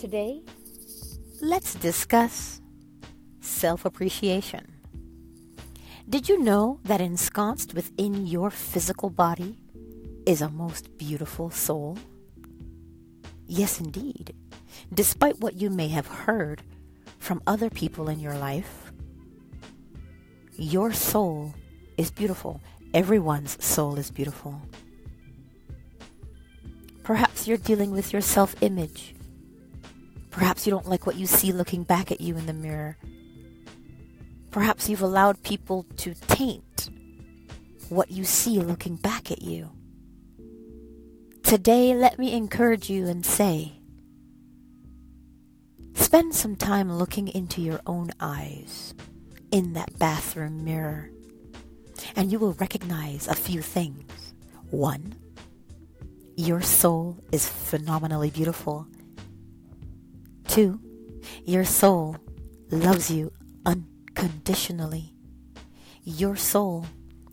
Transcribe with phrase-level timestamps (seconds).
[0.00, 0.40] Today,
[1.42, 2.62] let's discuss
[3.42, 4.72] self appreciation.
[6.08, 9.58] Did you know that ensconced within your physical body
[10.24, 11.98] is a most beautiful soul?
[13.46, 14.34] Yes, indeed.
[14.90, 16.62] Despite what you may have heard
[17.18, 18.92] from other people in your life,
[20.56, 21.52] your soul
[21.98, 22.62] is beautiful.
[22.94, 24.62] Everyone's soul is beautiful.
[27.02, 29.14] Perhaps you're dealing with your self image
[30.30, 32.96] Perhaps you don't like what you see looking back at you in the mirror.
[34.50, 36.90] Perhaps you've allowed people to taint
[37.88, 39.70] what you see looking back at you.
[41.42, 43.72] Today, let me encourage you and say,
[45.94, 48.94] spend some time looking into your own eyes
[49.50, 51.10] in that bathroom mirror,
[52.14, 54.34] and you will recognize a few things.
[54.70, 55.16] One,
[56.36, 58.86] your soul is phenomenally beautiful
[60.50, 60.80] Two,
[61.44, 62.16] your soul
[62.72, 63.32] loves you
[63.64, 65.14] unconditionally.
[66.02, 66.86] Your soul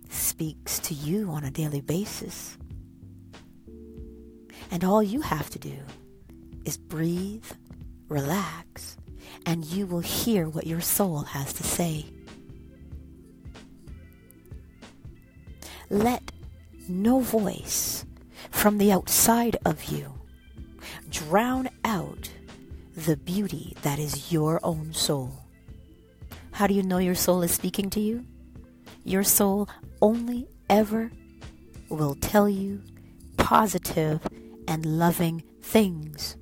[0.08, 2.60] speaks to you on a daily basis.
[4.70, 5.80] And all you have to do
[6.64, 7.48] is breathe,
[8.08, 8.98] relax,
[9.48, 12.06] and you will hear what your soul has to say.
[15.90, 16.32] Let
[16.88, 18.06] no voice
[18.52, 20.14] from the outside of you
[21.10, 22.27] drown out
[22.98, 25.32] the beauty that is your own soul.
[26.54, 28.26] How do you know your soul is speaking to you?
[29.04, 29.70] Your soul
[30.02, 31.12] only ever
[31.90, 32.82] will tell you
[33.38, 34.20] positive
[34.68, 36.38] and loving things.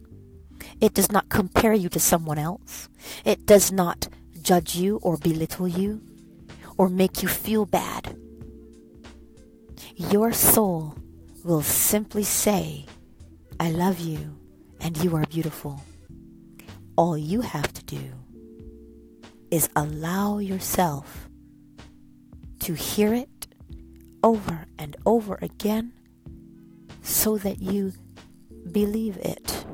[0.80, 2.88] It does not compare you to someone else.
[3.26, 4.08] It does not
[4.42, 6.02] judge you or belittle you
[6.78, 8.17] or make you feel bad.
[9.98, 10.95] Your soul
[11.44, 12.86] will simply say,
[13.59, 14.38] I love you
[14.80, 15.81] and you are beautiful.
[16.98, 18.12] All you have to do
[19.52, 21.30] is allow yourself
[22.60, 23.48] to hear it
[24.23, 25.94] over and over again
[27.02, 27.94] so that you
[28.72, 29.66] believe it.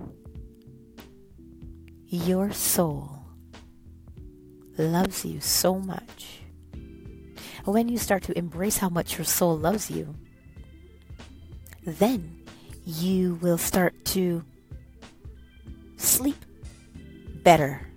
[2.07, 3.23] Your soul
[4.77, 6.41] loves you so much.
[7.65, 10.15] When you start to embrace how much your soul loves you,
[11.85, 12.43] then
[12.83, 14.43] you will start to
[15.97, 16.43] sleep
[17.43, 17.87] better,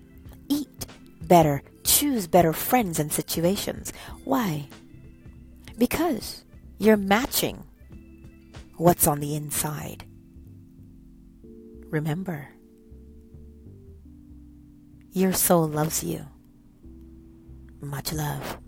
[0.48, 0.86] eat
[1.22, 3.92] better, choose better friends and situations.
[4.24, 4.68] Why?
[5.78, 6.44] Because
[6.78, 7.64] you're matching
[8.76, 10.04] what's on the inside.
[11.90, 12.48] Remember,
[15.12, 16.26] your soul loves you.
[17.80, 18.58] Much love.